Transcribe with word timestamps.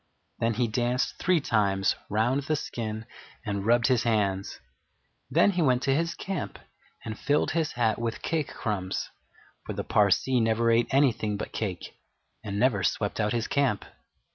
Then 0.39 0.55
he 0.55 0.67
danced 0.67 1.19
three 1.19 1.39
times 1.39 1.95
round 2.09 2.41
the 2.41 2.55
skin 2.55 3.05
and 3.45 3.67
rubbed 3.67 3.85
his 3.85 4.01
hands. 4.01 4.57
Then 5.29 5.51
he 5.51 5.61
went 5.61 5.83
to 5.83 5.93
his 5.93 6.15
camp 6.15 6.57
and 7.05 7.19
filled 7.19 7.51
his 7.51 7.73
hat 7.73 7.99
with 7.99 8.23
cake 8.23 8.47
crumbs, 8.51 9.11
for 9.63 9.73
the 9.73 9.83
Parsee 9.83 10.39
never 10.41 10.71
ate 10.71 10.87
anything 10.91 11.37
but 11.37 11.51
cake, 11.53 11.99
and 12.43 12.57
never 12.57 12.81
swept 12.83 13.19
out 13.19 13.31
his 13.31 13.47
camp. 13.47 13.85